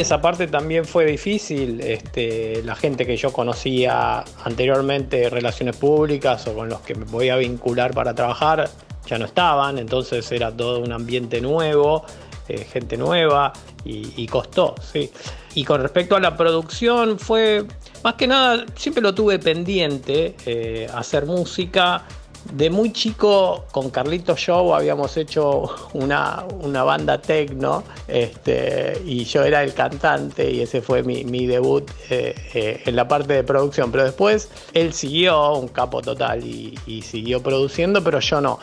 [0.04, 1.80] Esa parte también fue difícil.
[1.80, 7.30] Este, la gente que yo conocía anteriormente, relaciones públicas o con los que me voy
[7.30, 8.68] a vincular para trabajar,
[9.06, 9.78] ya no estaban.
[9.78, 12.04] Entonces era todo un ambiente nuevo,
[12.48, 15.10] eh, gente nueva y, y costó, sí.
[15.54, 17.64] Y con respecto a la producción, fue
[18.02, 22.04] más que nada, siempre lo tuve pendiente, eh, hacer música.
[22.52, 25.64] De muy chico, con Carlito Show habíamos hecho
[25.94, 31.46] una, una banda techno este, y yo era el cantante y ese fue mi, mi
[31.46, 33.90] debut eh, eh, en la parte de producción.
[33.90, 38.58] Pero después él siguió, un capo total, y siguió produciendo, pero yo no.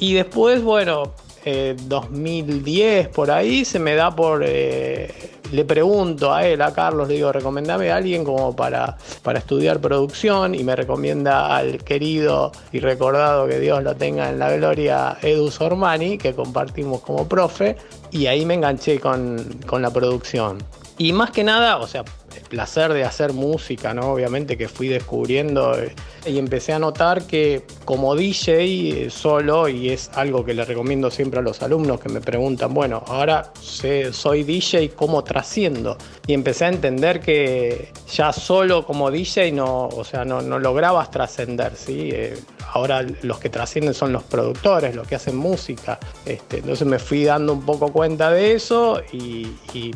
[0.00, 1.12] Y después, bueno,
[1.44, 4.42] eh, 2010 por ahí se me da por...
[4.44, 9.40] eh, le pregunto a él, a Carlos, le digo, recomendame a alguien como para, para
[9.40, 14.52] estudiar producción y me recomienda al querido y recordado que Dios lo tenga en la
[14.52, 17.76] gloria Edu Sormani, que compartimos como profe,
[18.12, 20.58] y ahí me enganché con, con la producción.
[20.98, 22.04] Y más que nada, o sea,
[22.36, 24.12] el placer de hacer música, ¿no?
[24.12, 25.94] Obviamente que fui descubriendo eh,
[26.26, 31.10] y empecé a notar que como DJ eh, solo, y es algo que le recomiendo
[31.10, 35.96] siempre a los alumnos que me preguntan, bueno, ahora soy DJ, ¿cómo trasciendo?
[36.26, 41.74] Y empecé a entender que ya solo como DJ no, o sea, no, lograbas trascender,
[41.74, 42.10] ¿sí?
[42.12, 42.38] Eh,
[42.72, 45.98] ahora los que trascienden son los productores, los que hacen música.
[46.24, 49.46] Este, entonces me fui dando un poco cuenta de eso y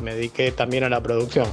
[0.01, 1.45] me dediqué también a la producción.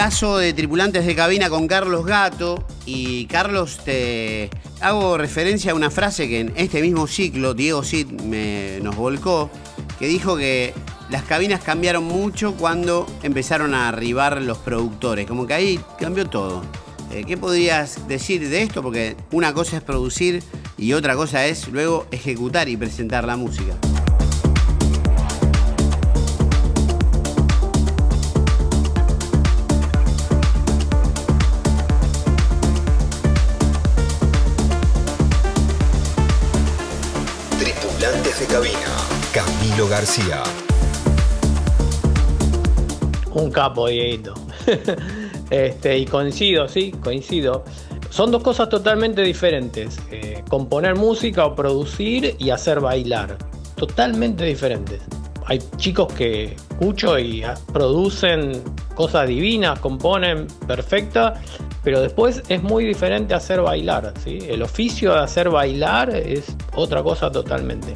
[0.00, 2.64] Capitulazo de tripulantes de cabina con Carlos Gato.
[2.86, 4.48] Y Carlos, te
[4.80, 9.50] hago referencia a una frase que en este mismo ciclo Diego Cid me, nos volcó,
[9.98, 10.72] que dijo que
[11.10, 15.26] las cabinas cambiaron mucho cuando empezaron a arribar los productores.
[15.26, 16.62] Como que ahí cambió todo.
[17.12, 18.82] Eh, ¿Qué podrías decir de esto?
[18.82, 20.42] Porque una cosa es producir
[20.78, 23.76] y otra cosa es luego ejecutar y presentar la música.
[39.78, 40.42] García.
[43.32, 44.34] Un capo, Dieguito.
[45.50, 47.64] este, y coincido, sí, coincido.
[48.10, 49.98] Son dos cosas totalmente diferentes.
[50.10, 53.38] eh, componer música o producir y hacer bailar.
[53.76, 55.00] Totalmente diferentes.
[55.46, 57.42] Hay chicos que escucho y
[57.72, 58.62] producen
[58.94, 61.40] cosas divinas, componen perfecta,
[61.82, 64.12] pero después es muy diferente hacer bailar.
[64.22, 64.38] ¿sí?
[64.48, 67.94] El oficio de hacer bailar es otra cosa totalmente.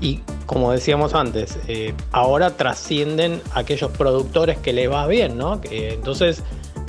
[0.00, 5.60] Y como decíamos antes, eh, ahora trascienden aquellos productores que le va bien, ¿no?
[5.60, 6.42] Que, entonces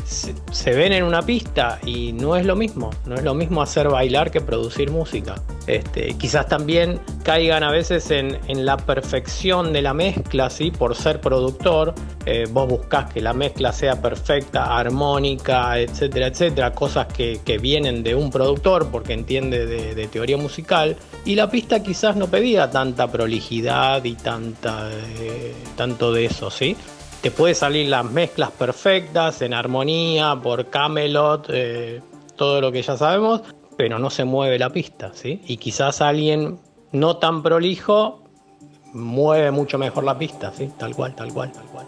[0.09, 3.87] se, ven en una pista y no es lo mismo, no es lo mismo hacer
[3.89, 5.35] bailar que producir música.
[5.67, 10.71] Este, quizás también caigan a veces en, en la perfección de la mezcla, ¿sí?
[10.71, 11.93] por ser productor,
[12.25, 18.01] eh, vos buscás que la mezcla sea perfecta, armónica, etcétera, etcétera, cosas que, que vienen
[18.01, 22.71] de un productor porque entiende de, de teoría musical, y la pista quizás no pedía
[22.71, 24.89] tanta prolijidad y tanta,
[25.19, 26.75] eh, tanto de eso, ¿sí?
[27.21, 32.01] Te puede salir las mezclas perfectas en armonía por Camelot, eh,
[32.35, 33.41] todo lo que ya sabemos,
[33.77, 35.41] pero no se mueve la pista, ¿sí?
[35.47, 36.59] Y quizás alguien
[36.91, 38.23] no tan prolijo
[38.93, 40.69] mueve mucho mejor la pista, ¿sí?
[40.77, 41.85] Tal cual, tal cual, tal cual.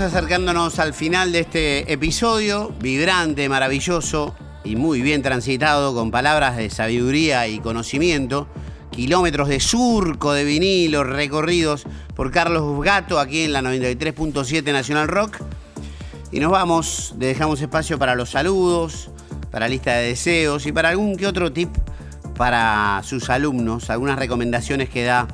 [0.00, 4.34] Acercándonos al final de este episodio, vibrante, maravilloso
[4.64, 8.48] y muy bien transitado con palabras de sabiduría y conocimiento.
[8.90, 11.84] Kilómetros de surco de vinilo recorridos
[12.14, 15.38] por Carlos Gato aquí en la 93.7 Nacional Rock.
[16.32, 19.10] Y nos vamos, le dejamos espacio para los saludos,
[19.50, 21.70] para lista de deseos y para algún que otro tip
[22.36, 25.28] para sus alumnos, algunas recomendaciones que da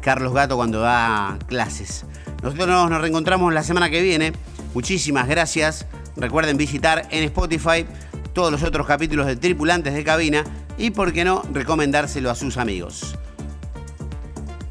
[0.00, 2.06] Carlos Gato cuando da clases.
[2.42, 4.32] Nosotros nos, reencontramos la semana que viene.
[4.74, 5.86] Muchísimas gracias.
[6.16, 7.86] Recuerden visitar en Spotify
[8.32, 10.44] todos los otros capítulos de Tripulantes de Cabina
[10.78, 13.16] y, por qué no, recomendárselo a sus amigos.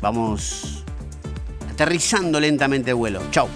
[0.02, 0.84] Vamos
[1.70, 3.22] aterrizando lentamente el vuelo.
[3.32, 3.50] Chao.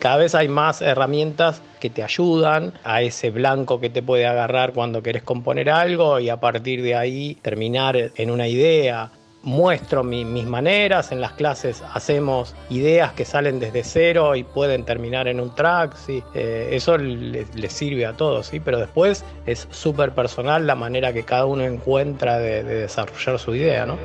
[0.00, 4.72] Cada vez hay más herramientas que te ayudan a ese blanco que te puede agarrar
[4.72, 9.12] cuando querés componer algo y a partir de ahí terminar en una idea.
[9.42, 14.84] Muestro mi- mis maneras, en las clases hacemos ideas que salen desde cero y pueden
[14.84, 16.22] terminar en un track, ¿sí?
[16.34, 18.60] Eh, eso le, le sirve a todos, ¿sí?
[18.60, 23.54] pero después es súper personal la manera que cada uno encuentra de, de desarrollar su
[23.54, 23.86] idea.
[23.86, 23.98] ¿no?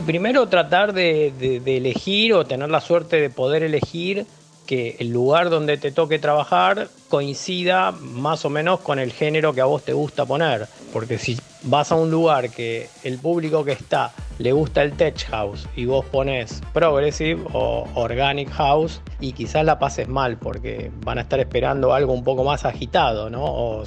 [0.00, 4.24] Y primero tratar de, de- de elegir o tener la suerte de poder elegir
[4.66, 9.60] que el lugar donde te toque trabajar coincida más o menos con el género que
[9.60, 10.66] a vos te gusta poner.
[10.94, 14.10] Porque si vas a un lugar que el público que está
[14.40, 19.78] le gusta el tech house y vos pones progressive o organic house y quizás la
[19.78, 23.82] pases mal porque van a estar esperando algo un poco más agitado, ¿no?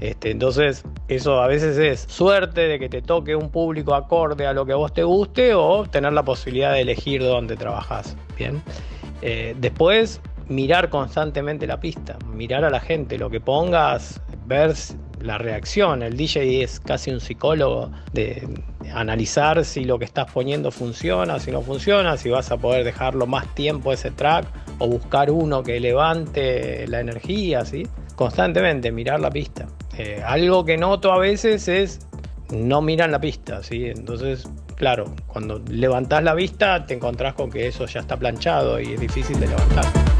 [0.00, 4.52] Este, entonces eso a veces es suerte de que te toque un público acorde a
[4.52, 8.16] lo que vos te guste o tener la posibilidad de elegir dónde trabajás.
[8.36, 8.60] Bien.
[9.22, 14.74] Eh, después, mirar constantemente la pista, mirar a la gente, lo que pongas, ver
[15.24, 16.02] la reacción.
[16.02, 18.46] El DJ es casi un psicólogo de
[18.92, 23.26] analizar si lo que estás poniendo funciona, si no funciona, si vas a poder dejarlo
[23.26, 24.46] más tiempo ese track
[24.78, 27.86] o buscar uno que levante la energía, ¿sí?
[28.14, 29.66] Constantemente mirar la pista
[29.96, 32.00] Eh, algo que noto a veces es
[32.50, 33.86] no miran la pista, ¿sí?
[33.86, 38.94] Entonces, claro, cuando levantás la vista te encontrás con que eso ya está planchado y
[38.94, 40.13] es difícil de levantar.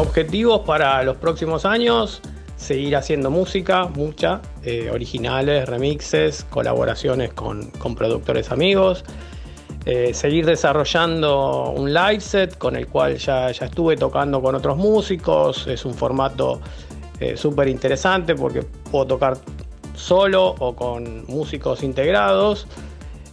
[0.00, 2.22] Objetivos para los próximos años,
[2.56, 9.04] seguir haciendo música, mucha, eh, originales, remixes, colaboraciones con, con productores amigos,
[9.84, 14.78] eh, seguir desarrollando un live set con el cual ya, ya estuve tocando con otros
[14.78, 16.62] músicos, es un formato
[17.20, 19.36] eh, súper interesante porque puedo tocar
[19.94, 22.66] solo o con músicos integrados,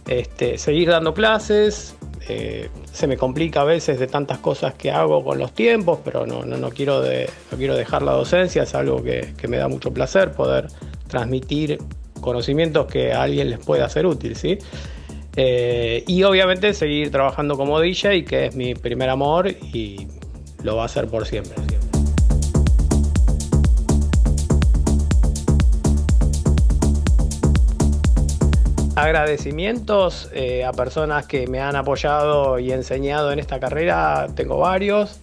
[0.06, 1.96] este, seguir dando clases,
[2.28, 6.26] eh, se me complica a veces de tantas cosas que hago con los tiempos, pero
[6.26, 9.56] no, no, no quiero, de- no quiero dejar la docencia, es algo que, que me
[9.56, 10.68] da mucho placer poder
[11.08, 11.78] transmitir
[12.20, 14.58] conocimientos que a alguien les pueda ser útil, ¿sí?
[15.36, 20.08] Eh, y obviamente seguir trabajando como DJ, que es mi primer amor y
[20.62, 21.54] lo va a hacer por siempre.
[28.98, 35.20] Agradecimientos eh, a personas que me han apoyado y enseñado en esta carrera, tengo varios.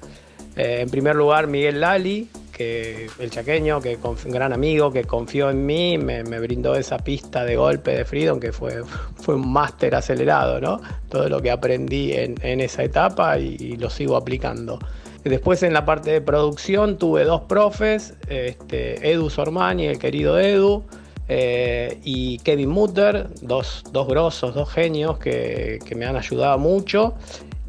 [0.55, 5.49] Eh, en primer lugar, Miguel Lali, que, el chaqueño, que un gran amigo que confió
[5.49, 8.81] en mí, me, brindó esa pista de golpe de Freedom, que fue,
[9.17, 10.79] fue un máster acelerado, ¿no?
[11.09, 14.79] Todo lo que aprendí en, esa etapa y, y lo sigo aplicando.
[15.25, 20.85] Después en la parte de producción tuve dos profes, este, Edu Sormani, el querido Edu,
[21.27, 27.15] eh, y Kevin Mutter, dos, dos grosos, dos genios que, que me han ayudado mucho.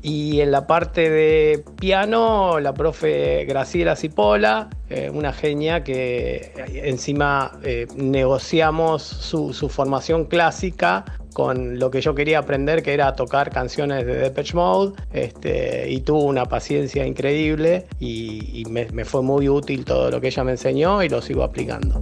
[0.03, 6.83] Y en la parte de piano, la profe Graciela Cipolla, eh, una genia que eh,
[6.85, 13.15] encima eh, negociamos su, su formación clásica con lo que yo quería aprender, que era
[13.15, 19.05] tocar canciones de Depeche Mode, este, y tuvo una paciencia increíble y, y me, me
[19.05, 22.01] fue muy útil todo lo que ella me enseñó y lo sigo aplicando.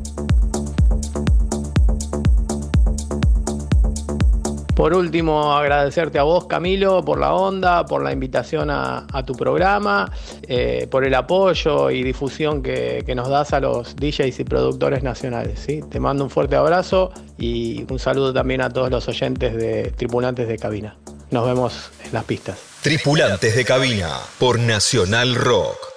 [4.75, 10.11] Por último, agradecerte a vos, Camilo, por la onda, por la invitación a, tu programa,
[10.49, 15.05] eh, por el apoyo y difusión que, que nos das a los DJs y productores
[15.05, 15.61] nacionales.
[15.61, 15.81] ¿sí?
[15.89, 20.49] Te mando un fuerte abrazo y un saludo también a todos los oyentes de Tripulantes
[20.49, 20.97] de Cabina.
[21.31, 22.59] Nos vemos en las pistas.
[22.83, 25.94] Tripulantes de cabina por Nacional Rock.